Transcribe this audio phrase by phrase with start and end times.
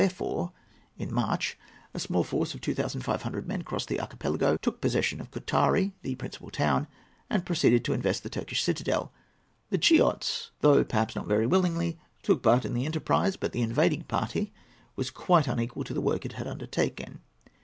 [0.01, 0.51] Therefore,
[0.97, 1.59] in March,
[1.93, 5.29] a small force of two thousand five hundred men crossed the archipelago, took possession of
[5.29, 6.87] Koutari, the principal town,
[7.29, 9.13] and proceeded to invest the Turkish citadel.
[9.69, 14.05] The Chiots, though perhaps not very willingly, took part in the enterprise; but the invading
[14.05, 14.51] party
[14.95, 17.21] was quite unequal to the work it had undertaken.